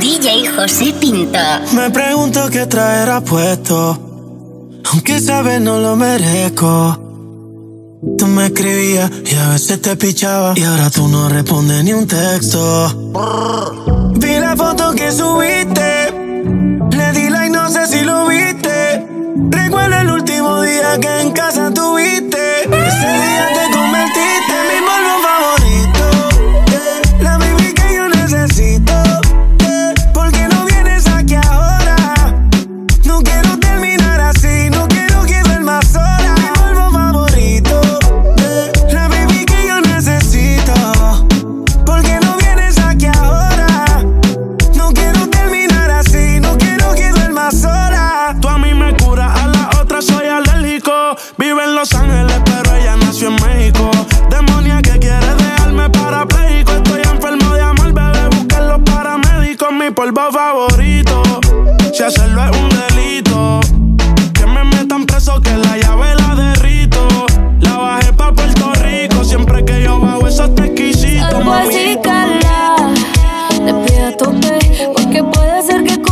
[0.00, 1.38] DJ José Pinto.
[1.72, 4.80] Me pregunto qué traerá puesto.
[4.92, 7.04] Aunque sabes no lo merezco.
[8.16, 10.54] Tú me escribías y a veces te pichaba.
[10.56, 13.12] Y ahora tú no respondes ni un texto.
[14.14, 16.12] Vi la foto que subiste.
[16.90, 19.04] Le di like, no sé si lo viste.
[19.50, 22.37] Recuerdo el último día que en casa tuviste.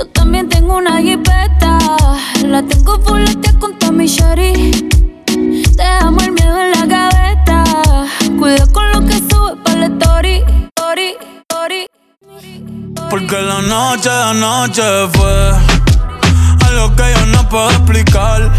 [0.00, 1.76] Yo también tengo una jipeta.
[2.46, 4.88] La tengo fuletea con Tommy Shari.
[5.76, 7.64] Dejamos el miedo en la gaveta.
[8.38, 10.42] Cuida con lo que sube para la story.
[10.74, 11.16] Story,
[11.50, 11.86] story.
[13.10, 14.82] Porque la noche de anoche
[15.12, 15.52] fue
[16.66, 18.50] algo que yo no puedo explicar.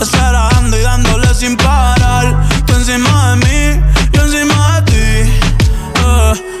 [0.00, 2.44] Acelerando y dándole sin parar.
[2.66, 3.82] Tú encima de mí,
[4.14, 5.17] yo encima de ti.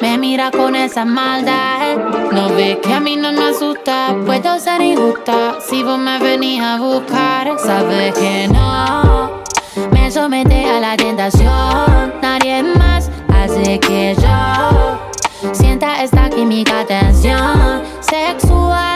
[0.00, 1.96] me mira con esa maldad.
[2.32, 6.60] No ves que a mí no me asusta, puedo ser injusta si vos me venís
[6.60, 7.58] a buscar.
[7.58, 9.42] Sabes que no
[9.90, 12.14] me somete a la tentación.
[12.20, 18.95] Nadie más hace que yo sienta esta química tensión sexual.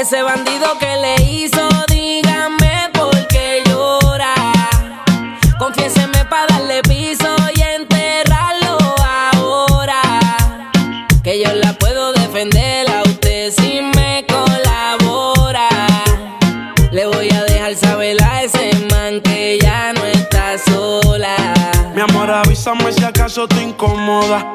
[0.00, 4.32] Ese bandido que le hizo, dígame por qué llora.
[5.58, 10.00] Confiéseme para darle piso y enterrarlo ahora.
[11.22, 15.68] Que yo la puedo defender a usted si me colabora.
[16.90, 21.36] Le voy a dejar saber a ese man que ya no está sola.
[21.94, 24.54] Mi amor, avísame si acaso te incomoda.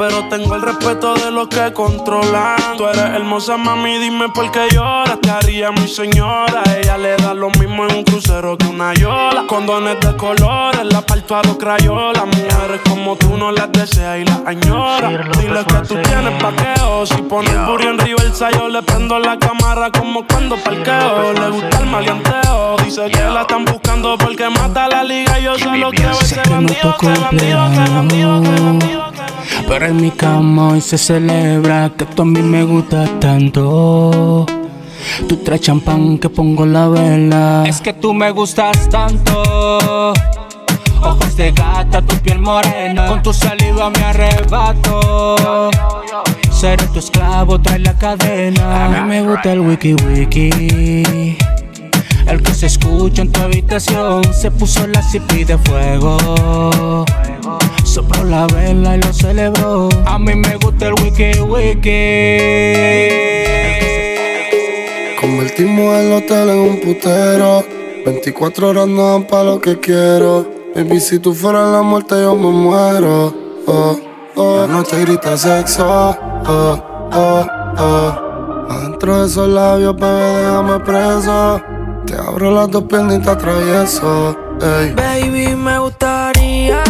[0.00, 2.56] Pero tengo el respeto de los que controlan.
[2.78, 5.20] Tú eres hermosa, mami, dime por qué lloras.
[5.20, 6.62] Te haría mi señora.
[6.74, 9.44] Ella le da lo mismo en un crucero que una yola.
[9.46, 12.24] Condones de colores, la parto a los crayolas.
[12.24, 15.12] Mujeres como tú no las deseas y las añoras.
[15.38, 17.04] Dile que tú tienes paqueo.
[17.04, 21.34] Si pone el burro en reversa, yo le prendo la cámara como cuando parqueo.
[21.34, 22.76] Le gusta el maleanteo.
[22.82, 25.38] Dice que la están buscando porque mata la liga.
[25.38, 29.29] Y yo solo quiero ese bandido, ese bandido, ese bandido, ese bandido.
[29.68, 34.46] Pero en mi cama hoy se celebra que tú a mí me gustas tanto.
[35.28, 37.64] Tú traes champán que pongo la vela.
[37.66, 40.12] Es que tú me gustas tanto.
[41.02, 43.06] Ojos de gata, tu piel morena.
[43.06, 45.70] Con tu saliva me arrebato.
[46.50, 48.86] Seré tu esclavo, trae la cadena.
[48.86, 51.38] A mí me gusta el wiki wiki.
[52.30, 57.04] El que se escucha en tu habitación se puso la cipi de fuego.
[57.82, 59.88] Sopló la vela y lo celebró.
[60.06, 61.90] A mí me gusta el wiki wiki.
[65.20, 67.64] Convertimos el hotel en un putero.
[68.06, 70.46] 24 horas no dan pa' lo que quiero.
[70.76, 73.34] Baby, si tú fueras la muerte, yo me muero.
[73.66, 73.98] Oh,
[74.36, 74.56] oh.
[74.58, 75.84] La noche grita sexo.
[76.46, 76.78] Oh,
[77.12, 77.46] oh,
[77.76, 78.66] oh.
[78.70, 81.60] Adentro de esos labios, bebé, déjame preso.
[82.10, 84.36] Te abro las dos piernas y te atravieso.
[84.60, 84.92] Ey.
[84.94, 86.82] Baby, me gustaría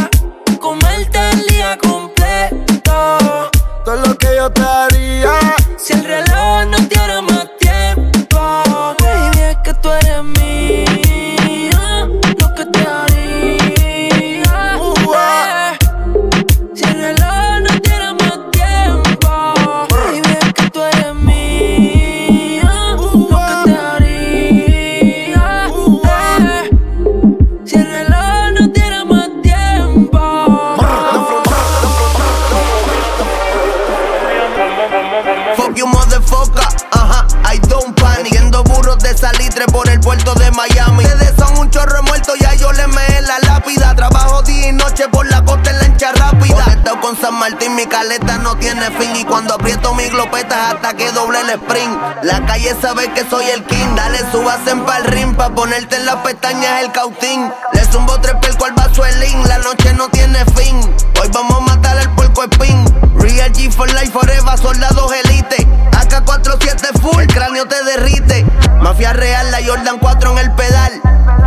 [48.61, 53.13] tiene fin Y cuando aprieto mi glopeta hasta que doble el sprint La calle sabe
[53.13, 53.97] que soy el king.
[53.97, 57.51] Dale, súbase en pa'l ring Pa' ponerte en las pestañas el cautín.
[57.73, 59.47] Le zumbo tres pelco al link.
[59.47, 60.79] La noche no tiene fin.
[61.21, 62.85] Hoy vamos a matar al puerco espín
[63.17, 65.67] Real G for life forever, soldados elite.
[65.93, 68.47] AK-47 full, cráneo te derrite.
[68.81, 70.93] Mafia real, la Jordan 4 en el pedal.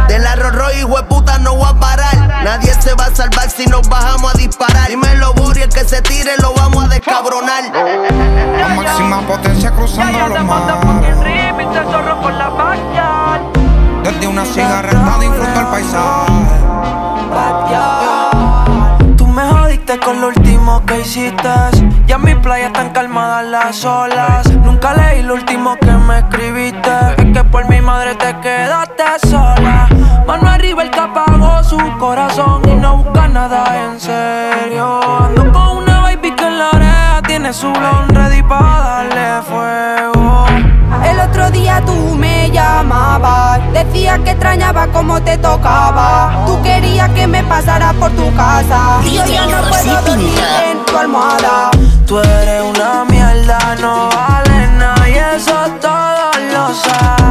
[0.07, 2.15] De la Rorro, hijo de puta, no voy a parar.
[2.43, 4.89] Nadie se va a salvar si nos bajamos a disparar.
[4.89, 6.52] Dímelo, Bori, el que se tire lo
[7.13, 7.63] a descabronar
[8.63, 11.19] A máxima potencia cruzando los mares.
[14.03, 16.33] Desde una cigarreta disfruto el paisaje.
[19.17, 21.49] Tú me jodiste con lo último que hiciste.
[22.07, 24.51] Ya en mi playa están calmadas las olas.
[24.51, 27.22] Nunca leí lo último que me escribiste.
[37.61, 40.45] Ready para darle fuego.
[41.05, 46.45] El otro día tú me llamabas, decías que extrañaba como te tocaba.
[46.47, 48.99] Tú querías que me pasara por tu casa.
[49.03, 51.69] Y yo ya no puedo dormir en tu almohada.
[52.07, 57.22] Tú eres una mierda, no vale nada y eso todos lo saben.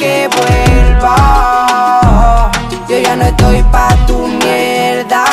[0.00, 1.16] que vuelva.
[2.88, 5.24] Yo ya no estoy pa' tu mierda.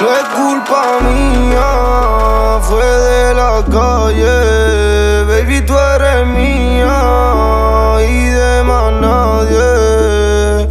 [0.00, 1.68] No es culpa mía,
[2.62, 4.36] fue de la calle.
[5.30, 6.96] Baby, tú eres mía
[8.00, 9.66] y de más nadie.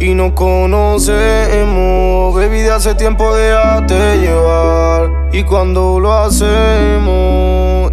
[0.00, 5.10] Y nos conocemos, baby, de hace tiempo déjate llevar.
[5.32, 7.92] Y cuando lo hacemos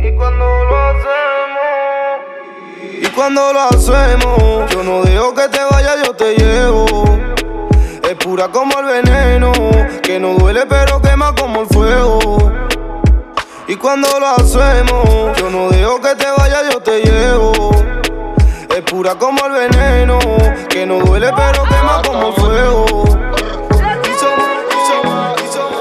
[3.23, 6.85] cuando lo hacemos, yo no dejo que te vayas, yo te llevo.
[8.03, 9.53] Es pura como el veneno,
[10.01, 12.51] que no duele pero quema como el fuego.
[13.65, 17.71] Y cuando lo hacemos, yo no dejo que te vayas, yo te llevo.
[18.75, 20.19] Es pura como el veneno,
[20.67, 23.05] que no duele pero quema como fuego.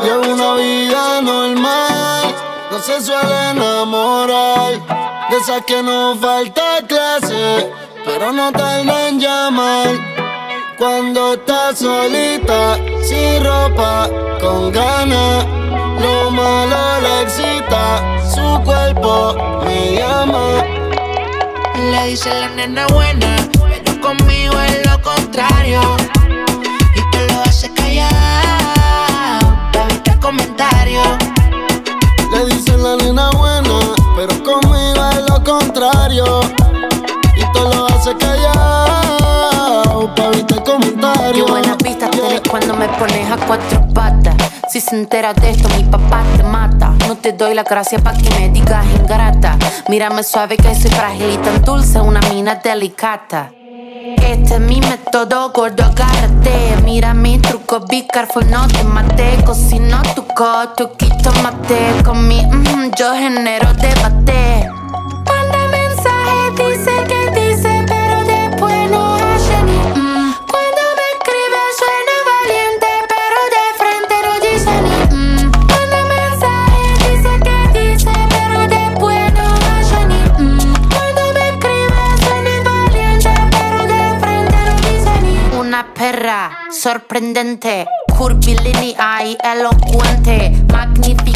[0.04, 2.34] Llevo una vida normal,
[2.70, 5.11] no se suele enamorar.
[5.32, 7.66] De esas que no falta clase,
[8.04, 9.88] pero no tarda en llamar.
[10.76, 14.10] Cuando estás solita, sin ropa,
[14.42, 15.46] con ganas,
[16.02, 19.34] lo malo le excita, su cuerpo
[19.64, 20.64] me llama.
[21.90, 25.80] Le dice la nena buena, pero conmigo es lo contrario.
[26.94, 28.12] Y te lo hace callar,
[29.72, 31.08] evita comentarios.
[32.32, 33.80] Le dice la nena buena,
[34.16, 36.40] pero conmigo es lo contrario.
[37.36, 41.46] Y te lo hace callar, pa' evitar comentarios.
[41.46, 44.34] Qué buena pista tienes cuando me pones a cuatro patas.
[44.68, 46.94] Si se entera de esto, mi papá te mata.
[47.08, 49.58] No te doy la gracia pa' que me digas ingrata.
[49.88, 53.52] Mírame suave que soy frágil y tan dulce, una mina delicata.
[54.24, 56.76] Este es mi método, gordo, agárrate.
[56.84, 59.42] Mira mi truco, be careful, no te mate.
[59.44, 62.02] Cocino tu coto, quito mate.
[62.04, 64.61] Con mi mm, yo genero debate.
[86.82, 87.86] Sorprendente,
[88.18, 90.50] curvilínea y elocuente,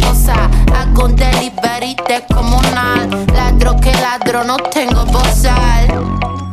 [0.00, 0.34] cosa.
[0.74, 3.08] Hago un delivery descomunal.
[3.34, 5.88] Ladro que ladro, no tengo bozal.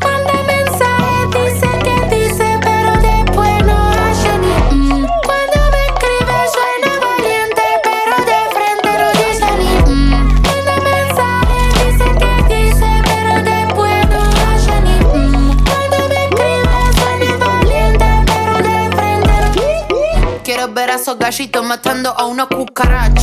[0.03, 5.07] Manda mensaje, dice que dice, pero después no hace ni mm.
[5.25, 10.11] Cuando me escribe suena valiente, pero de frente no dice ni mm.
[10.45, 15.65] Manda mensaje, dice que dice, pero después no hace ni mm.
[15.65, 22.09] Cuando me escribe suena valiente, pero de frente no Quiero ver a esos gallitos matando
[22.17, 23.16] a una cucaracha.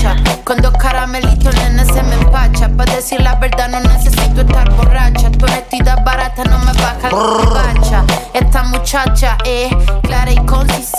[3.50, 5.30] Verdad, no necesito estar borracha.
[5.30, 8.04] Tu honestidad barata no me baja la.
[8.32, 9.72] Esta muchacha es
[10.02, 10.93] clara y concisa.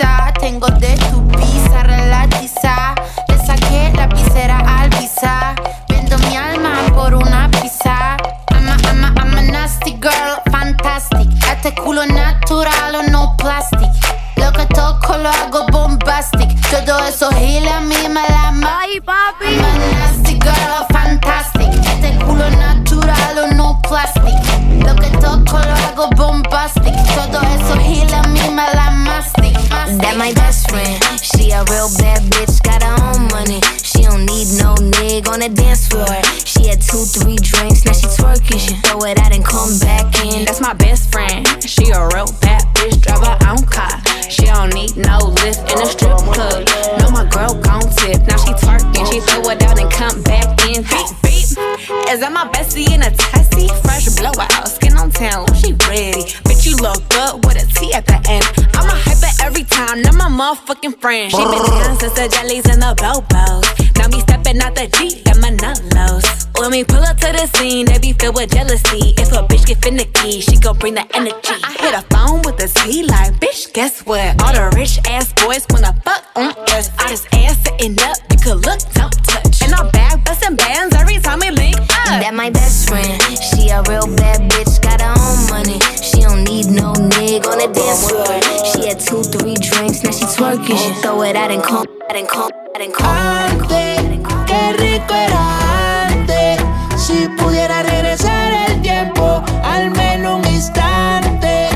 [53.15, 53.69] A tessie?
[53.81, 56.23] Fresh blowout, skin on town, she ready.
[56.45, 58.45] Bitch, you look good with a T at the end.
[58.75, 61.31] I'm a hyper every time, now my motherfucking friend.
[61.31, 63.65] She been down since the jellies and the bobos.
[63.97, 66.47] Now me stepping out the Jeep, got my nullos.
[66.59, 69.13] When we pull up to the scene, they be filled with jealousy.
[69.17, 71.57] If a bitch get finicky, she gon' bring the energy.
[71.63, 74.41] I hit a phone with a T like, bitch, guess what?
[74.41, 76.89] All the rich ass boys wanna fuck on us.
[76.97, 79.44] I just ass sitting up, you could look, don't touch.
[79.65, 82.21] And I'm back busting bands every time we link up.
[82.21, 83.17] That my best friend.
[83.49, 85.81] She a real bad bitch, got her own money.
[86.05, 88.29] She don't need no nigga on the dance floor.
[88.69, 90.77] She had two, three drinks, now she twerking.
[90.77, 93.09] She throw it out and come, out and come, out and come.
[93.09, 96.61] Antes, qué rico era antes.
[97.01, 101.69] Si pudiera regresar el tiempo, al menos un instante.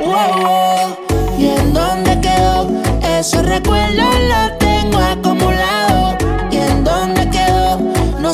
[0.00, 0.96] Wow, wow.
[1.38, 2.14] Y en donde
[3.24, 5.53] esos recuerdos los tengo acumulados.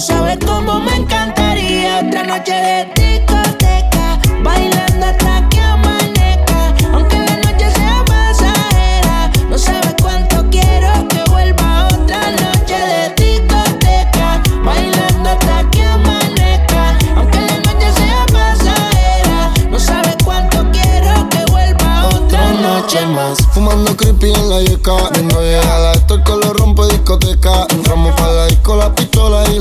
[0.00, 6.74] No sabes cómo me encantaría otra noche de discoteca, bailando hasta que amanezca.
[6.94, 14.42] Aunque la noche sea pasajera, no sabes cuánto quiero que vuelva otra noche de discoteca,
[14.64, 16.96] bailando hasta que amanezca.
[17.16, 23.36] Aunque la noche sea pasajera, no sabes cuánto quiero que vuelva otra noche más.
[23.52, 25.10] Fumando creepy en la yeca.
[25.12, 27.66] Viendo llegar a esto el color rompe discoteca.
[27.68, 28.76] Entramos para la disco,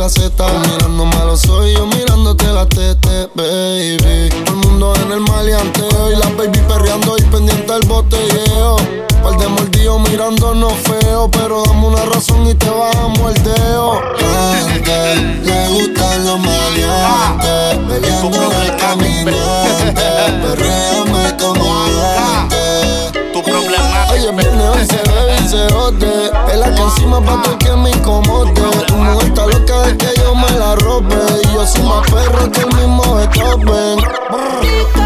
[0.10, 0.48] zeta.
[0.72, 4.30] Mirando malo soy yo mirándote la tete, baby.
[4.46, 8.78] Todo el mundo en el maleanteo y la baby perreando y pendiente al botelleo.
[9.24, 14.02] Par de mordidos mirándonos feo, pero dame una razón y te bajamos el dedo.
[14.18, 19.94] Gente, le gustan los maleantes, bebiendo el caminante,
[20.42, 23.12] perréame como antes.
[23.34, 26.32] Tu problema Oye, viene hoy se y se jote.
[26.46, 28.54] Pela que encima pa' todo que me incomode.
[28.88, 31.16] Tu mujer está loca de que yo me la robe.
[31.44, 34.99] Y yo soy más perro que el mismo Beethoven.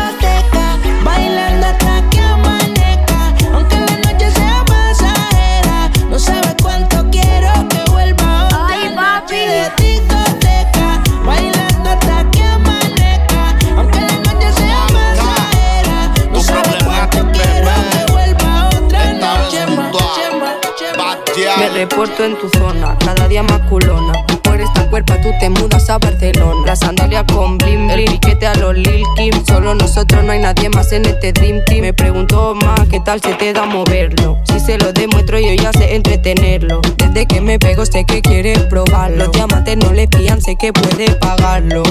[21.93, 24.13] Reporto en tu zona, cada día más culona.
[24.41, 26.65] Por esta cuerpa tú te mudas a Barcelona.
[26.65, 29.31] La sandalia con blim, el piquete a los Lil Kim.
[29.45, 31.81] Solo nosotros no hay nadie más en este Dream Team.
[31.81, 34.39] Me pregunto más qué tal se te da moverlo.
[34.45, 36.81] Si se lo demuestro yo ya sé entretenerlo.
[36.97, 39.25] Desde que me pego sé que quieres probarlo.
[39.25, 41.83] Los diamantes no le pillan, sé que puede pagarlo.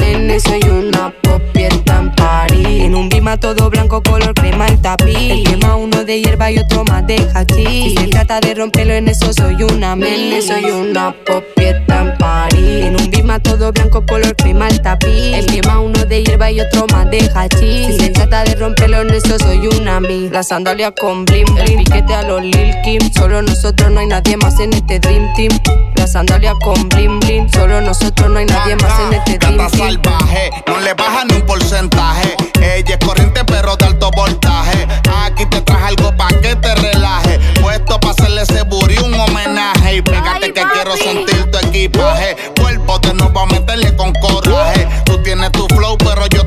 [0.00, 2.84] Nene, soy una popieta en París.
[2.84, 5.16] En un bima todo blanco, color crema el tapiz.
[5.16, 7.68] El quema uno de hierba y otro más de hachís.
[7.68, 12.84] Si se trata de romperlo en eso, soy una nene, soy una popieta en París.
[12.86, 15.34] En un bima todo blanco, color crema el tapiz.
[15.34, 17.86] El quema uno de hierba y otro más de hachís.
[17.86, 20.28] Si se trata de romperlo en eso, soy una mi.
[20.28, 23.00] La sandalia con blim, el piquete a los Lil Kim.
[23.12, 25.52] Solo nosotros no hay nadie más en este Dream Team.
[25.96, 27.48] La sandalia con blim blim.
[27.50, 29.87] Solo nosotros no hay nadie más en este Dream Team.
[29.88, 32.36] Salvaje, no le baja ni un porcentaje.
[32.60, 34.86] Ella es corriente pero de alto voltaje.
[35.24, 37.38] Aquí te traje algo pa' que te relaje.
[37.62, 39.96] Puesto pa' hacerle ese booty un homenaje.
[39.96, 42.36] Y pégate que quiero sentir tu equipaje.
[42.60, 44.86] Cuerpo de nuevo a meterle con coraje.
[45.04, 46.37] Tú tienes tu flow pero yo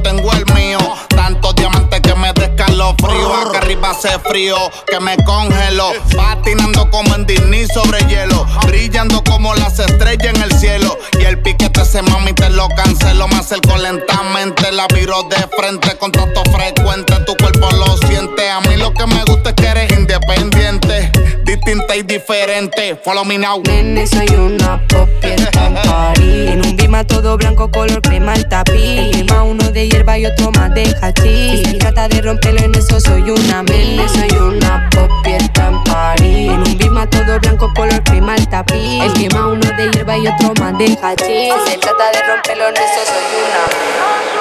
[2.92, 3.36] descalofrío.
[3.36, 4.56] Acá arriba hace frío
[4.88, 5.92] que me congelo.
[6.16, 8.46] Patinando como en Disney sobre hielo.
[8.68, 10.98] Brillando como las estrellas en el cielo.
[11.20, 13.28] Y el piquete ese mami te lo cancelo.
[13.28, 15.98] Me acerco lentamente, la viro de frente.
[15.98, 18.50] Contacto frecuente, tu cuerpo lo siente.
[18.50, 21.12] A mí lo que me gusta es que eres independiente.
[21.44, 23.00] Distinta y diferente.
[23.04, 23.62] Follow me now.
[23.66, 26.50] Nene, soy una popieta en París.
[26.50, 28.76] En un bima todo blanco, color crema el tapiz.
[28.76, 31.60] El quema uno de hierba y otro más de hachís.
[31.60, 36.52] Si se trata de romperlo en eso, soy una nene, soy una popieta en París.
[36.52, 39.04] En un bima todo blanco, color crema el tapiz.
[39.04, 41.54] El quema uno de hierba y otro más de hachís.
[41.68, 44.41] Se trata de romperlo en eso, soy una.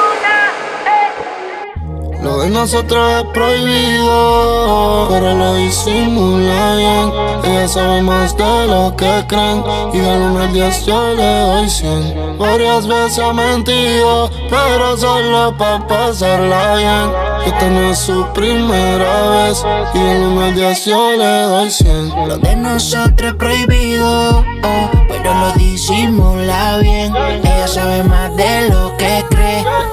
[2.22, 7.12] Lo de nosotros es prohibido, pero lo disimula bien.
[7.44, 11.70] Ella sabe más de lo que creen, y del 1 al 10 yo le doy
[11.70, 12.38] 100.
[12.38, 17.10] Varias veces ha mentido, pero solo pa' pasarla bien.
[17.46, 22.28] Esta no es su primera vez, y del 1 al 10 yo le doy 100.
[22.28, 27.16] Lo de nosotros es prohibido, oh, pero lo disimula bien.
[27.16, 29.29] Ella sabe más de lo que cree.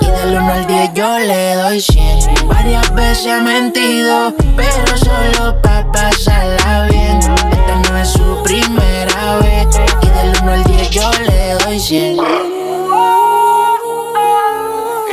[0.02, 2.48] Y del 1 al 10 yo le doy 100.
[2.48, 7.18] Varias veces ha mentido, pero solo pa' pasarla bien.
[7.20, 9.68] Esta no es su primera vez.
[10.02, 12.13] Y del 1 al 10 yo le doy 100.
[12.13, 12.18] Y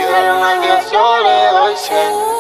[0.03, 2.34] del 1 al 10 yo le doy 100.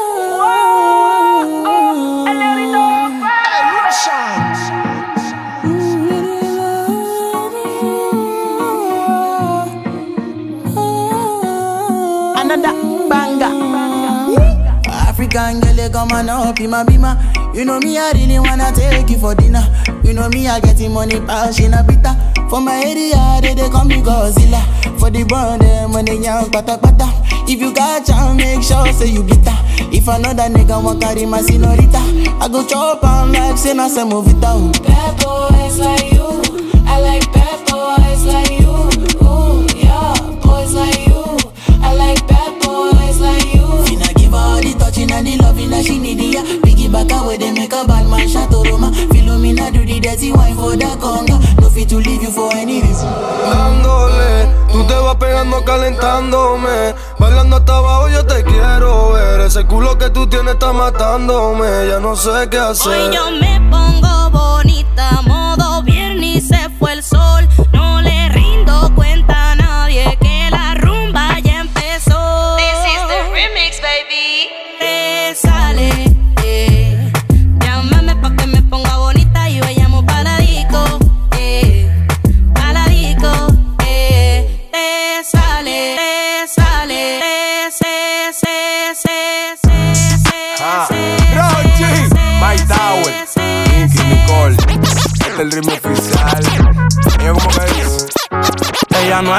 [15.92, 17.54] Come on up in my bima.
[17.54, 19.62] You know me, I really wanna take you for dinner.
[20.02, 22.14] You know me, I getting money, pass in a bitter.
[22.48, 24.60] For my area, they, they call me Godzilla.
[24.98, 27.06] For the brand, them when they young, pata pata.
[27.46, 29.54] If you got chance, make sure say you glitter.
[29.94, 31.98] If another nigga want carry my senorita,
[32.40, 34.82] I go chop on like say na se move it out.
[34.82, 36.42] Bad boys like you.
[36.86, 37.43] I like bad
[60.64, 61.88] está matándome.
[61.88, 62.92] Ya no sé qué hacer.
[62.92, 67.46] Hoy yo me pongo bonita, modo viernes se fue el sol.
[67.72, 69.33] No le rindo cuenta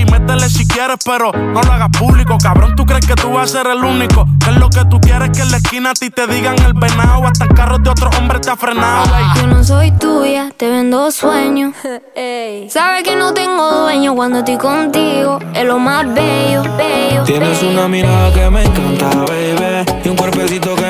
[0.00, 2.38] Ey, métele si quieres, pero no lo hagas público.
[2.42, 4.26] Cabrón, tú crees que tú vas a ser el único.
[4.42, 6.72] Que es lo que tú quieres que en la esquina a ti te digan el
[6.72, 7.26] venado.
[7.26, 9.04] Hasta en carros de otros hombres te ha frenado.
[9.36, 11.74] Yo no soy tuya, te vendo sueños.
[12.70, 15.38] Sabes que no tengo dueño cuando estoy contigo.
[15.52, 17.24] Es lo más bello, bello.
[17.24, 17.72] Tienes bello.
[17.72, 20.89] una mirada que me encanta, baby Y un cuerpecito que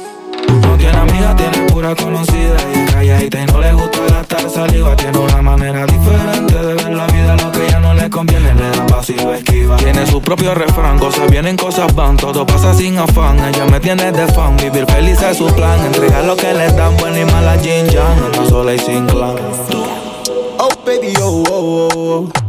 [0.53, 4.95] no tiene amiga, tiene pura conocida y es calladita y no le gusta gastar saliva.
[4.95, 8.69] Tiene una manera diferente de ver la vida, lo que ella no le conviene le
[8.71, 9.77] da pasiva esquiva.
[9.77, 13.39] Tiene su propio refrán, cosas vienen, cosas van, todo pasa sin afán.
[13.39, 15.79] Ella me tiene de fan, vivir feliz es su plan.
[15.85, 19.35] Entregar lo que le dan, buena y mala Jin Yang, anda sola y sin clan.
[20.57, 22.41] Oh baby, oh, oh, oh, oh.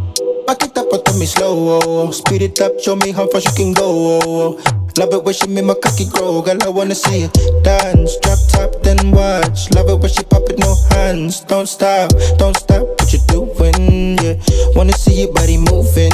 [0.95, 2.11] It up, me slow, oh, oh.
[2.11, 4.89] Speed it up, show me how fast you can go, oh, oh.
[4.99, 7.33] Love it when she make my cocky grow, girl, I wanna see it
[7.65, 8.17] dance.
[8.19, 9.71] Drop top, then watch.
[9.73, 11.41] Love it when she pop it, no hands.
[11.41, 14.35] Don't stop, don't stop what you doing, yeah.
[14.77, 16.13] Wanna see your body moving.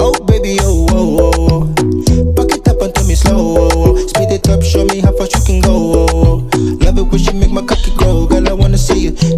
[0.00, 2.32] Oh baby, oh, oh, oh, oh.
[2.32, 4.06] Back it up tell me slow, oh, oh.
[4.08, 5.74] Speed it up, show me how fast you can go.
[5.76, 6.78] Oh, oh, oh.
[6.80, 7.75] Love it when she make my cocky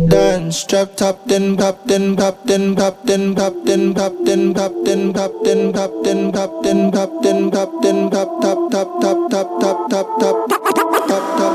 [0.09, 0.65] dance.
[0.65, 5.13] Drop top, then pop, then pop, then pop, then pop, then pop, then pop, then
[5.13, 9.61] pop, then pop, then pop, then pop, then pop, then pop, top, top, top, top,
[9.61, 10.49] top, top, top,
[11.09, 11.55] top, top.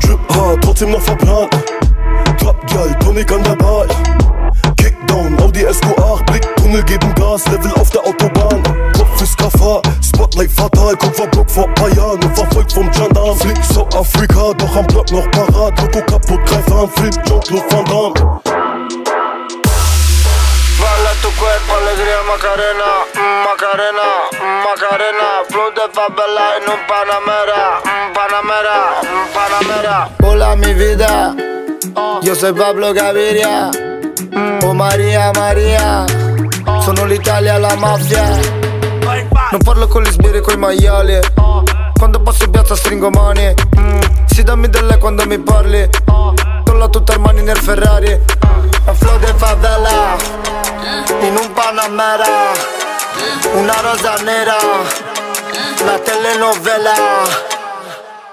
[0.00, 1.50] Drip hard, trotzdem noch verplant.
[2.40, 3.86] Top Girl, Tonic an der Bar.
[4.76, 8.62] Kickdown, Audi SQ8, Blicktunnel geben Gas, Level auf der Autobahn.
[9.36, 13.36] Gefahr, Spotlight fatal, Kupferblock vor paar Jahren und verfolgt vom Gendarm.
[13.38, 15.78] Flick South Afrika, doch am Block noch parat.
[15.80, 18.14] Loco kaputt, greif an, Flip, Jean-Claude Van Damme.
[20.80, 27.80] Bala tu cuerpo, alegría Macarena, mm, Macarena, mm, Macarena, flow de favela en un Panamera,
[27.84, 28.78] mm, Panamera,
[29.34, 30.08] Panamera.
[30.22, 31.34] Hola mi vida,
[32.22, 33.70] yo soy Pablo Gaviria,
[34.64, 36.06] oh Maria Maria,
[36.84, 38.57] sono l'Italia la mafia.
[39.50, 41.18] Non parlo con gli sbirri coi maiali,
[41.98, 45.88] quando passo in piazza stringo mani, mm, si dammi del lei quando mi parli,
[46.64, 50.16] tolla tutte le mani nel Ferrari, a flow de favela,
[51.20, 52.52] in un Panamera,
[53.54, 54.56] una rosa nera,
[55.84, 56.94] la telenovela.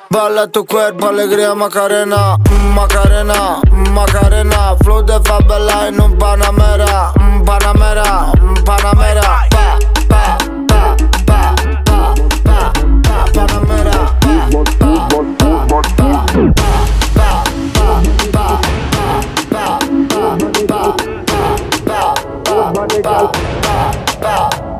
[0.10, 7.14] Balla tu cuerpo, alegría Macarena, mm, Macarena, mm, Macarena, flow de favela en un Panamera,
[7.46, 8.32] Panamera,
[8.66, 10.55] Panamera, pa, pa, pa, pa,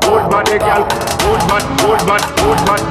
[0.06, 0.82] Good body, girl.
[1.22, 2.85] Good body, good body, good body,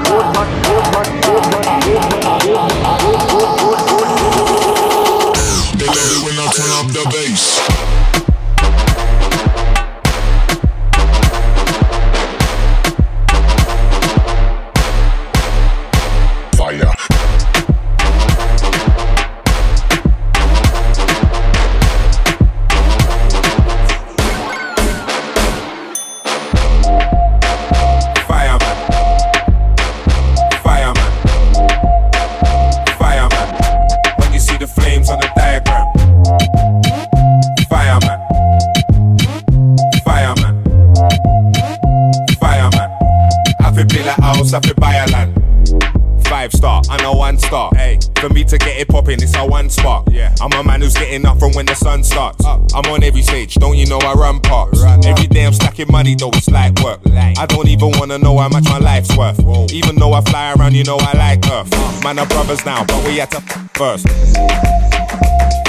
[51.55, 52.45] when the sun starts.
[52.45, 54.83] I'm on every stage, don't you know I run parks?
[55.05, 56.99] Every day I'm stacking money, though it's like work.
[57.07, 59.39] I don't even wanna know how much my life's worth.
[59.71, 62.03] Even though I fly around, you know I like Earth.
[62.03, 65.64] Man, are brothers now, but we had to f- first.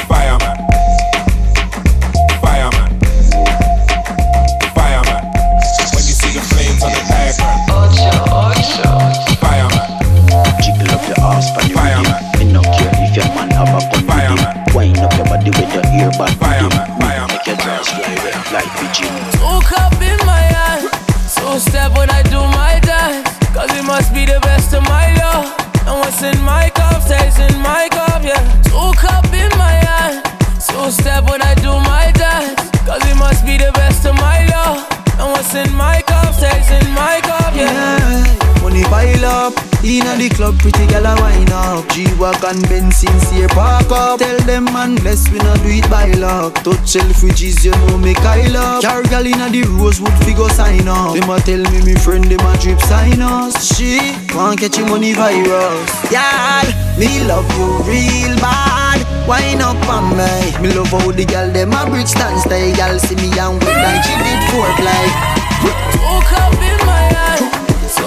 [19.03, 19.33] Like.
[19.37, 20.89] Two cup in my hand,
[21.35, 23.29] two step when I do my dance.
[23.55, 25.53] Cause it must be the best of my love.
[25.87, 28.41] And what's in my cup stays in my cup, yeah.
[28.63, 30.25] Two cup in my hand,
[30.61, 32.61] two step when I do my dance.
[32.85, 34.87] Cause it must be the best of my love.
[35.19, 37.73] And what's in my cup stays in my cup, yeah.
[37.73, 38.46] Yeah,
[38.77, 39.55] money pile up.
[39.85, 41.89] Inna the club, pretty gal a wine up.
[41.91, 44.19] G-Wagon, Benz, sincere park up.
[44.19, 46.55] Tell them man, bless we not do it by luck.
[46.65, 48.83] Touch Selfridges, you know me Kyle up.
[48.83, 51.15] Car gal inna the Rosewood, fi go sign up.
[51.15, 53.77] Them a tell me, me friend, them a drip sign us.
[53.77, 53.99] She
[54.35, 55.91] want catch your money virus.
[56.11, 56.65] Yeah,
[56.99, 59.01] me love you real bad.
[59.29, 60.35] Wine up on me.
[60.63, 62.73] Me love how the gal, them a bridge stand stay.
[62.75, 65.36] Gal see me and wet like she did foreplay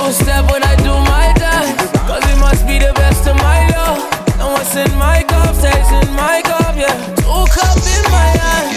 [0.10, 1.82] two step when I do my dance.
[2.10, 4.02] Cause it must be the best of my love.
[4.42, 6.96] And what's in my cup stays in my cup, yeah.
[7.22, 8.68] Two cup in my hand,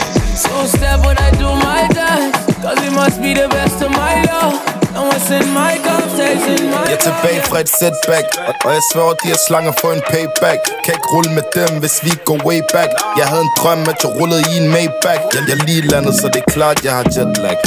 [0.45, 2.37] two step when I do my dance.
[2.63, 4.61] Cause it must be the best of my love.
[4.97, 8.27] And what's in my cup stays in my Jeg er tilbage fra et setback
[8.65, 11.97] Og, jeg sværger, de her slanger for en payback Kan ikke rulle med dem, hvis
[12.05, 15.43] vi går way back Jeg havde en drøm, at jeg rullede i en Maybach Jeg,
[15.49, 17.59] jeg lige landet, så det er klart, jeg har jetlag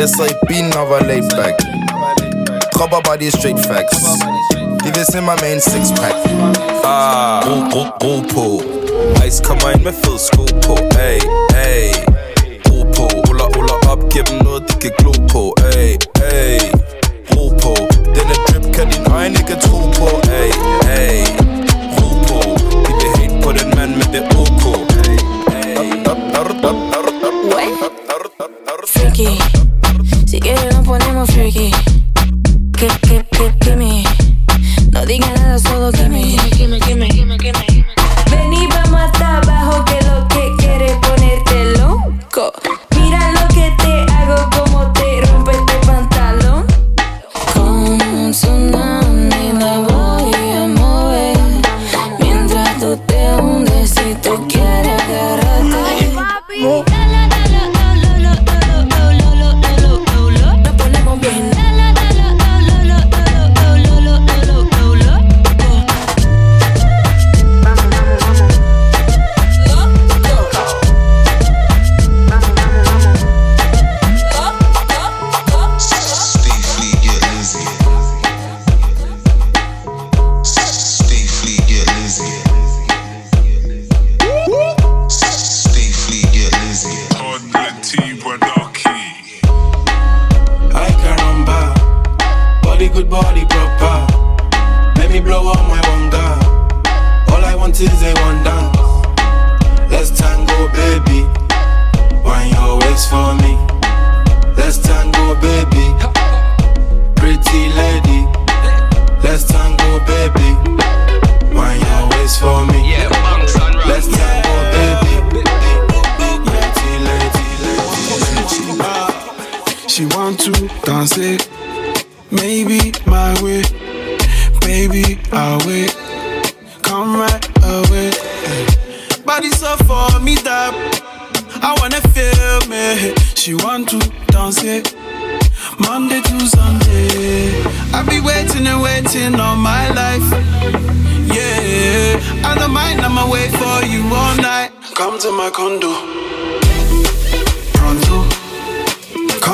[0.00, 1.56] Jeg sad i bilen og var laid back
[2.74, 3.96] Dropper de straight facts.
[4.84, 6.14] De vil se mig med en sixpack
[6.84, 8.62] Ah, ro, ro, ro på.
[9.26, 10.74] Ice kommer ind med fed sko på.
[10.98, 11.18] Ay,
[11.66, 11.90] ay
[12.68, 15.54] Ro på, ruller, ruller op Giv dem noget, de kan glo på.
[15.76, 15.96] Ay,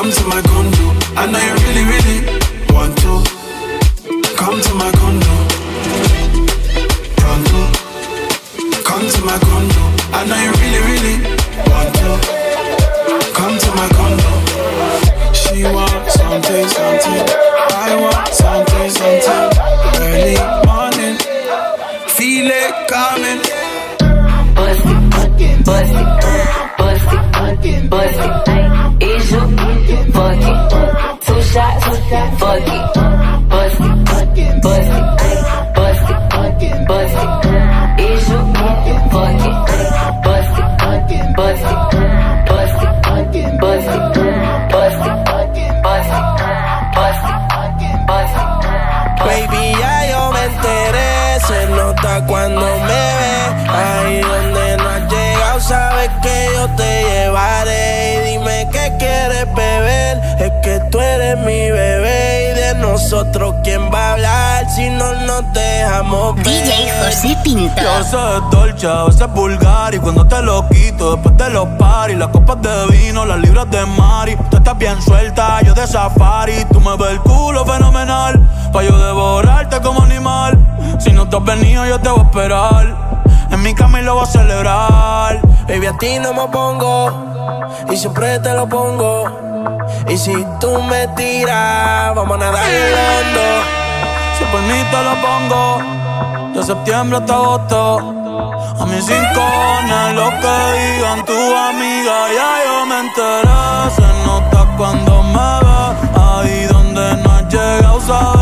[0.00, 0.96] Come to my condo.
[1.14, 2.18] I know you really, really
[2.72, 3.20] want to.
[4.34, 5.34] Come to my condo.
[7.20, 7.60] Pronto.
[8.80, 9.82] Come to my condo.
[10.16, 11.16] I know you really, really
[11.68, 12.10] want to.
[13.36, 14.32] Come to my condo.
[15.36, 17.20] She wants something, something.
[17.76, 19.52] I want something, something.
[20.00, 21.16] Early morning.
[22.08, 23.42] Feel it coming.
[24.54, 26.29] Bust it, bust it, bust
[32.11, 33.29] fuck it.
[56.61, 58.14] Yo te llevaré.
[58.14, 62.51] Y dime qué quieres beber, es que tú eres mi bebé.
[62.51, 66.44] Y de nosotros, ¿quién va a hablar si no nos dejamos ver?
[66.44, 67.81] DJ José Pinto.
[67.81, 68.16] Yo sé
[68.51, 69.94] dolce, a veces vulgar.
[69.94, 73.70] Y cuando te lo quito, después de los paris, las copas de vino, las libras
[73.70, 74.37] de Mari.
[74.51, 76.64] Tú estás bien suelta, yo de safari.
[76.73, 78.38] Tú me ves el culo fenomenal.
[78.73, 80.59] Pa' yo devorarte como animal.
[80.99, 83.11] Si no te has venido, yo te voy a esperar.
[83.51, 85.49] En mi cama y lo voy a celebrar.
[86.00, 87.12] Ti no me pongo.
[87.90, 89.24] Y siempre te lo pongo.
[90.08, 93.46] Y si tú me tiras, vamos a nadar hondo.
[94.38, 96.52] Si por mí te lo pongo.
[96.54, 97.98] De septiembre hasta agosto.
[98.80, 99.42] A mis cinco
[100.14, 103.90] lo que digan tu amiga, ya yo me enteré.
[103.94, 105.80] Se nota cuando me ve,
[106.18, 108.39] ahí donde no has llegado, sabes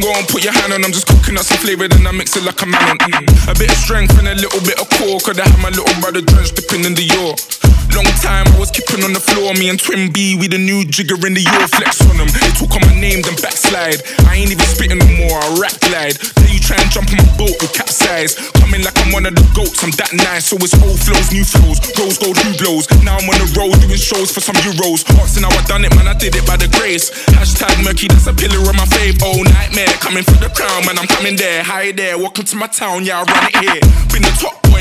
[0.00, 0.84] can go and put your hand on.
[0.84, 2.98] I'm just cooking up some flavor, then I mix it like a man.
[2.98, 3.50] Mm.
[3.50, 5.20] A bit of strength and a little bit of core.
[5.20, 7.55] Could I have my little brother drenched dipping in the York?
[7.96, 9.56] Long time I was keeping on the floor.
[9.56, 11.72] Me and Twin B, we the new jigger in the York.
[11.72, 12.28] Flex on them.
[12.28, 14.04] They talk on my name, then backslide.
[14.28, 16.20] I ain't even spitting no more, I rap glide.
[16.20, 18.36] Till you try and jump on my boat, we capsize.
[18.60, 20.52] Coming like I'm one of the goats, I'm that nice.
[20.52, 21.80] So it's old flows, new flows.
[21.96, 22.84] Rose gold, who blows?
[23.00, 25.00] Now I'm on the road doing shows for some euros.
[25.16, 27.08] Asking how I done it, man, I did it by the grace.
[27.32, 29.16] Hashtag murky, that's a pillar of my fave.
[29.24, 31.64] Oh, nightmare, coming for the crown, man, I'm coming there.
[31.64, 33.80] Hi there, welcome to my town, yeah, I run it here.
[34.12, 34.65] Been the top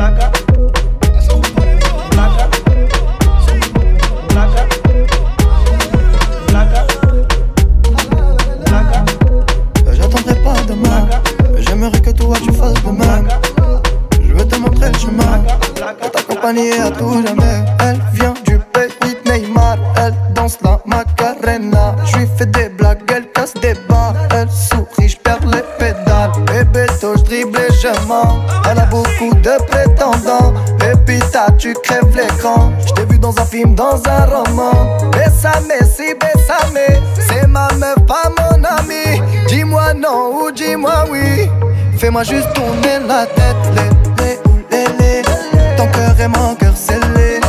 [0.00, 0.30] placa,
[2.10, 2.48] placa,
[4.30, 4.62] placa,
[6.48, 6.82] placa,
[8.64, 9.04] placa.
[9.92, 11.06] J'attendrai pas demain,
[11.52, 13.28] mais j'aimerais que toi tu fasses de même.
[14.22, 15.44] Je veux te montrer le chemin,
[16.12, 17.79] t'accompagner à tout jamais.
[28.10, 28.70] Et.
[28.70, 32.72] Elle a beaucoup de prétendants, Pépita, tu crèves l'écran.
[32.86, 34.98] Je t'ai vu dans un film, dans un roman.
[35.12, 39.20] Bésame, si bésame, c'est ma meuf, pas mon ami.
[39.48, 41.48] Dis-moi non ou dis-moi oui.
[41.98, 44.38] Fais-moi juste tourner la tête, les, les,
[44.70, 45.76] les, les.
[45.76, 47.40] Ton cœur est mon cœur scellé.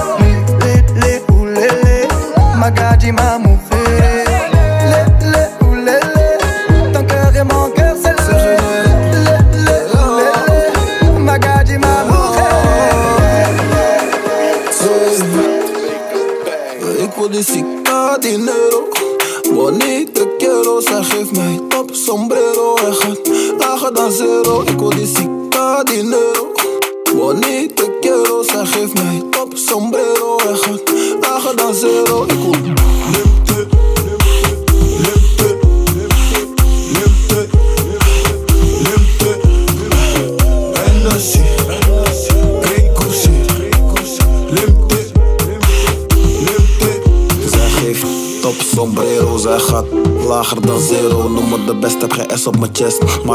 [0.59, 1.21] Les, les,
[1.53, 2.07] les, les.
[2.57, 2.69] Ma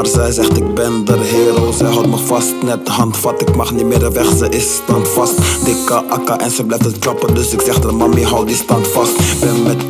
[0.07, 1.73] Maar zij zegt ik ben de hero.
[1.73, 5.65] Zij houdt me vast, net handvat Ik mag niet meer weg, ze is standvast.
[5.65, 8.89] Dikke akka en ze blijft het klappen Dus ik zeg de mami, hou die stand
[8.89, 9.41] vast.
[9.41, 9.87] Ben met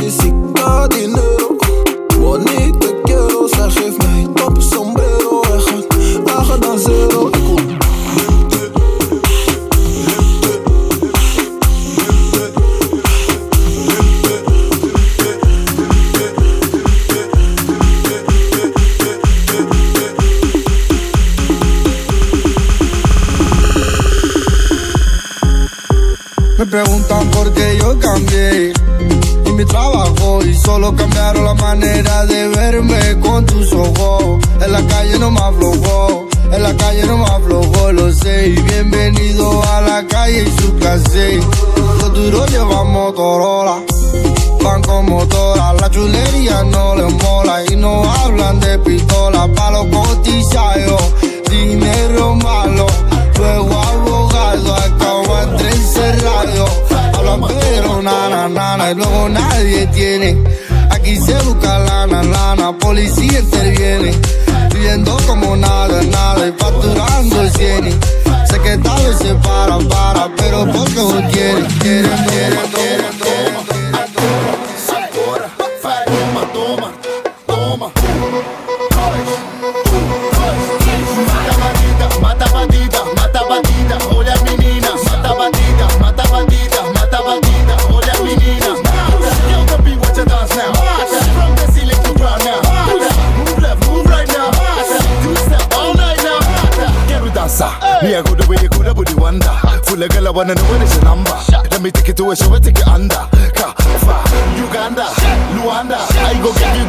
[0.00, 0.39] Dice
[43.20, 43.82] Motorola,
[44.64, 45.78] van como todas.
[45.78, 49.46] La chulería no les mola y no hablan de pistola.
[49.54, 51.02] Pa' los cotizados,
[51.50, 52.86] dinero malo.
[53.36, 56.64] Luego abogado, acabo entre encerrado.
[57.14, 60.42] Hablan pero nana, nana, y luego nadie tiene.
[60.90, 64.14] Aquí se busca lana, lana, policía interviene.
[64.72, 68.00] Viviendo como nada, nada, y facturando el cien.
[68.48, 70.88] Sé que tal vez se para, para, pero vos
[71.32, 72.69] quieren, quieren, quieren,
[100.08, 101.36] girl, I wanna know what is your number.
[101.70, 103.14] Let me take it to a show, take it under.
[103.52, 104.16] Ka, fa,
[104.56, 105.06] Uganda,
[105.56, 105.98] Luanda.
[106.24, 106.86] I go give you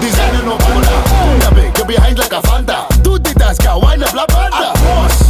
[0.57, 0.93] bunda.
[1.26, 2.88] Bunda big, you're behind like a Fanta.
[3.03, 5.20] Tú te tasca, wine up la banda.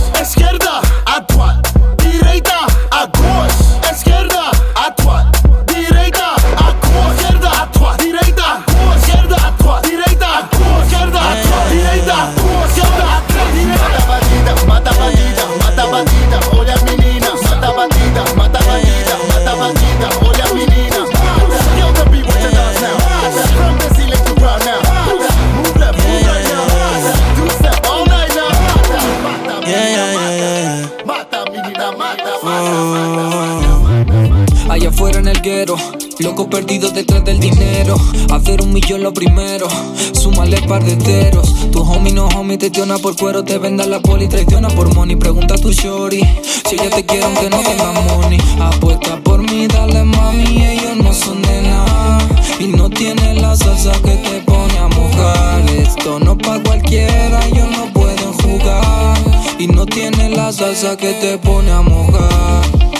[36.42, 37.96] Loco perdido detrás del dinero.
[38.32, 39.68] Hacer un millón lo primero,
[40.14, 41.72] súmale par de ceros.
[41.72, 45.16] Tu homie no homie te tiona por cuero, te venda la poli, traiciona por money.
[45.16, 46.22] Pregunta a tu shorty
[46.68, 48.39] si ella te quiere aunque no tenga money.
[48.60, 52.28] Apuesta por mí, dale mami, ellos no son de nada.
[52.60, 55.70] Y no tienen la salsa que te pone a mojar.
[55.70, 59.18] Esto no pa' cualquiera, ellos no pueden jugar.
[59.60, 62.91] Y no tienen la salsa que te pone a mojar.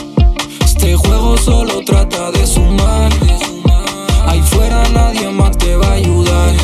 [0.82, 3.12] Este juego solo trata de sumar.
[4.26, 6.56] Ahí fuera nadie más te va a ayudar.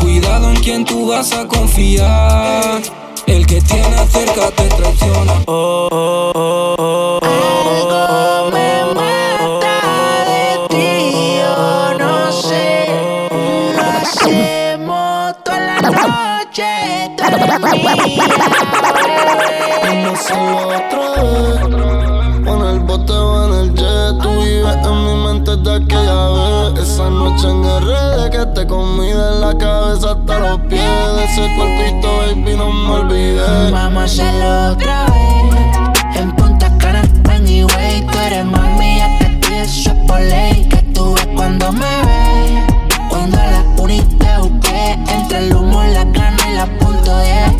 [0.00, 2.80] Cuidado en quien tú vas a confiar.
[3.26, 5.34] El que tiene cerca te traiciona.
[5.44, 12.86] Oh, oh, oh, oh, oh, me mata de ti, yo no sé.
[13.76, 18.24] Lo hacemos toda la noche, tú eres mía.
[19.82, 20.30] Vamos
[24.24, 26.82] Tú vives en mi mente de aquella vez.
[26.82, 30.80] Esa noche en RD que te comí de la cabeza hasta los pies.
[30.80, 33.70] De ese cuerpito, baby, no me olvidé.
[33.70, 36.16] Vamos a hacerlo otra vez.
[36.16, 38.06] En Punta Cana, anyway.
[38.10, 39.90] Tú eres mami, ya te pides
[40.30, 40.70] ley.
[40.70, 42.64] Que tú ves cuando me ves.
[43.10, 44.92] Cuando a las uni te busqué.
[45.06, 47.53] Entre el humo, la cana y la punto 10.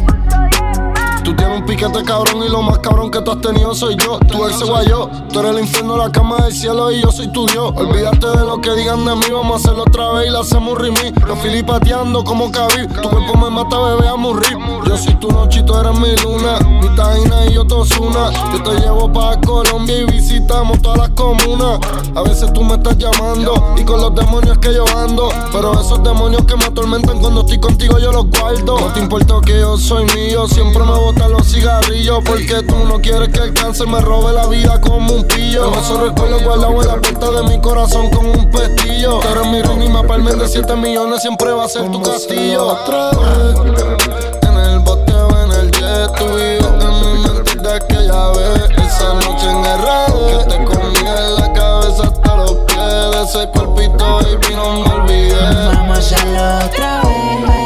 [1.92, 4.18] Tú cabrón y lo más cabrón que tú has tenido soy yo.
[4.20, 5.10] Tu ex se guayó.
[5.30, 7.72] Tú eres el infierno, la cama del cielo y yo soy tu Dios.
[7.76, 10.78] Olvídate de lo que digan de mí, vamos a hacerlo otra vez y la hacemos
[10.78, 11.12] remix.
[11.26, 12.88] Los filipateando como cabir.
[12.88, 14.56] Tu cuerpo me mata, bebé, a morir.
[14.86, 16.58] Yo soy tu nochito, eres mi luna.
[16.80, 18.30] Mi taina y yo tosuna.
[18.52, 21.80] Yo te llevo pa' Colombia y visitamos todas las comunas.
[22.14, 25.28] A veces tú me estás llamando y con los demonios que yo ando.
[25.52, 28.80] Pero esos demonios que me atormentan cuando estoy contigo yo los guardo.
[28.80, 31.46] No te importa que yo soy mío, siempre me botan los
[31.80, 32.22] cigarrillos.
[32.24, 35.70] Porque tú no quieres que el cáncer me robe la vida como un pillo.
[35.70, 39.20] Tengo esos recuerdos guardados en la puerta de mi corazón con un pestillo.
[39.20, 42.02] Tú eres mi ring y me palmen de 7 millones, siempre va a ser tu
[42.02, 42.76] castillo.
[42.86, 48.28] Vez, en el bote o en el jet, tú vives en mi mente de aquella
[48.28, 48.70] vez.
[48.86, 53.10] Esa noche en el radio, que te comí en la cabeza hasta los pies.
[53.10, 55.34] De ese cuerpito, baby, no me olvidé.
[55.74, 57.63] Vamos a hacerlo otra Yo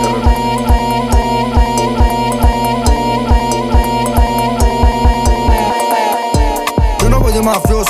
[7.40, 7.84] de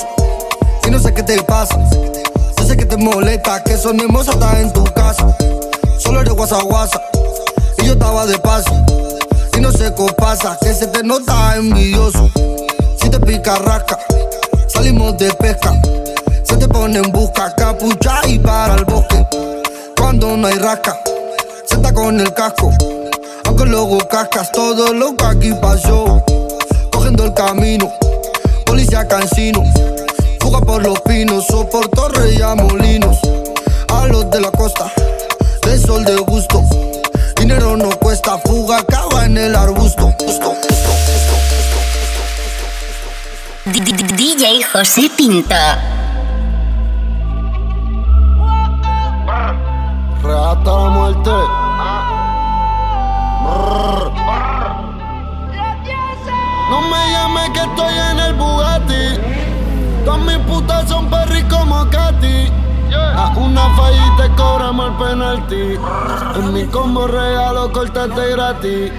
[0.86, 1.78] y no sé qué te pasa.
[2.58, 5.34] Yo sé que te molesta que sonemos hasta en tu casa.
[5.98, 7.00] Solo eres guasa guasa
[7.78, 8.70] y yo estaba de paso.
[9.56, 12.30] Y no sé qué pasa, que se te nota envidioso.
[13.00, 13.98] Si te pica rasca,
[14.66, 15.72] salimos de pesca.
[16.42, 19.26] Se te pone en busca, capucha y para el bosque.
[19.96, 20.94] Cuando no hay rasca,
[21.64, 22.70] se está con el casco.
[23.46, 26.22] Aunque luego cascas todo lo que aquí pasó.
[26.92, 27.90] Cogiendo el camino,
[28.68, 29.64] policía cansino.
[30.40, 33.18] Fuga por los pinos o por Torre y a Molinos.
[33.88, 34.92] A los de la costa,
[35.62, 36.62] de sol de gusto.
[37.36, 40.14] Dinero no cuesta, fuga acaba en el arbusto.
[43.64, 45.97] DJ José Pinta.
[63.90, 65.78] Y te cobramos el penalti.
[66.36, 68.92] En mi combo regalo cortate gratis.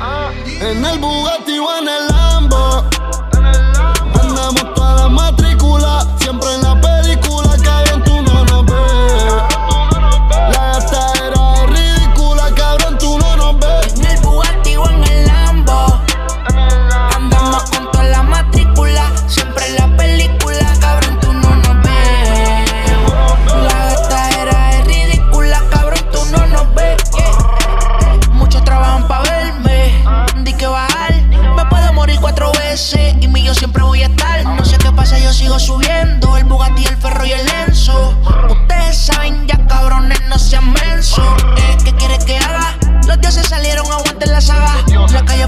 [0.62, 2.19] En el Bugatti o en el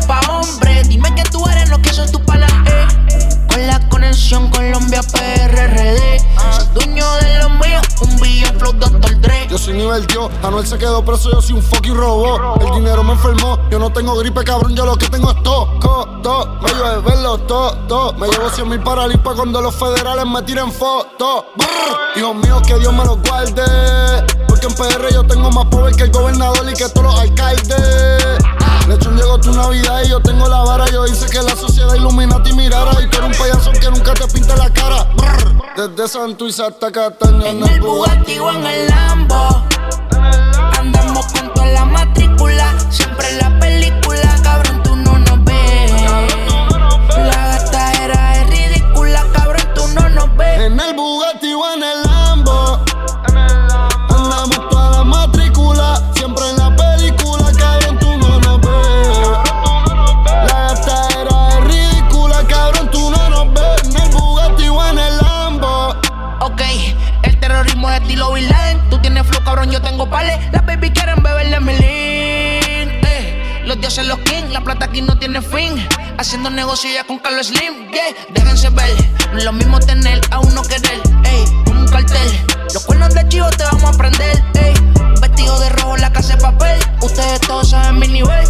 [0.08, 0.84] pa' hombre.
[0.84, 2.52] Dime que tú eres lo que son tus panas.
[2.66, 2.88] Eh.
[3.49, 6.20] Con la conexión Colombia PRRD.
[6.52, 7.80] Soy dueño de lo mío.
[8.02, 9.22] Un billón flow Dr.
[9.22, 9.47] Dre.
[9.49, 12.62] Yo soy nivel Dios, Anuel se quedó preso, yo soy un fucking robot.
[12.62, 15.68] El dinero me enfermó, yo no tengo gripe, cabrón, yo lo que tengo es todo,
[16.24, 16.60] todo.
[16.62, 18.14] Me llevo verlo, todo, todo.
[18.14, 21.45] Me llevo 100 mil para limpa cuando los federales me tiren fotos.
[21.58, 22.20] Brr.
[22.20, 23.64] Hijos míos, que Dios me los guarde.
[24.47, 28.41] Porque en PR yo tengo más poder que el gobernador y que todos los alcaldes.
[28.92, 30.86] Lechón llegó tu Navidad y yo tengo la vara.
[30.92, 32.92] Yo hice que la sociedad Illuminati mirara.
[33.02, 35.08] Y tú eres un payaso que nunca te pinta la cara.
[35.78, 39.64] Desde Santuiz hasta Cataño En el Bugatti o en el Lambo.
[40.78, 42.76] Andamos con toda la matrícula.
[42.89, 45.94] Siempre en la película, cabrón, tú no nos ves.
[47.18, 50.60] La gastadera es ridícula, cabrón, tú no nos ves.
[50.64, 51.51] En el Bugatti
[70.22, 70.51] pales.
[70.51, 72.89] Las baby quieren beberle mi lean.
[73.03, 75.88] Eh, los dioses, los king, la plata aquí no tiene fin.
[76.17, 77.89] Haciendo negocio ya con Carlos Slim.
[78.34, 78.95] Déjense ver.
[79.32, 81.01] No es lo mismo tener a uno querer.
[81.24, 82.39] Ey, como un cartel.
[82.74, 84.43] Los cuernos de chivo te vamos a prender.
[84.55, 84.74] Ey,
[85.42, 86.80] vestido de rojo en la casa de papel.
[87.02, 88.48] Ustedes todos saben mi nivel.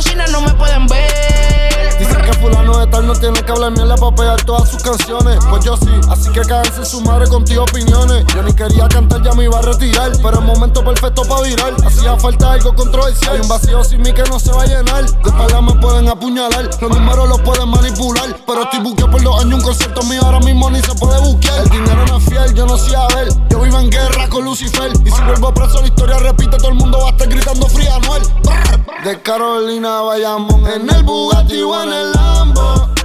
[0.00, 1.98] Cena no me pueden ver.
[1.98, 5.38] Dicen que fulano de tal no tiene que hablar mierda para pegar todas sus canciones.
[5.50, 8.24] Pues yo sí, así que cádense su madre contigo opiniones.
[8.34, 10.12] Yo ni quería cantar, ya me iba a retirar.
[10.22, 11.74] Pero el momento perfecto para virar.
[11.84, 13.34] Hacía falta algo controversial.
[13.34, 15.04] Hay un vacío sin mí que no se va a llenar.
[15.04, 16.70] De espalda me pueden apuñalar.
[16.80, 18.34] Los números los pueden manipular.
[18.46, 19.54] Pero estoy buqueado por dos años.
[19.56, 21.58] Un concierto mío ahora mismo ni se puede buquear.
[21.64, 23.28] El dinero no es fiel, yo no sé a ver.
[23.50, 24.90] Yo vivo en guerra con Lucifer.
[25.04, 26.56] Y si vuelvo preso, la historia repite.
[26.56, 27.98] Todo el mundo va a estar gritando fría.
[27.98, 29.04] Brr.
[29.04, 30.66] De Carolina Bayamón.
[30.66, 32.99] En el Bugatti o en el Lambo.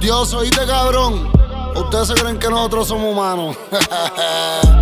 [0.00, 1.30] Dioses, oíste, cabrón.
[1.76, 3.54] Ustedes se creen que nosotros somos humanos.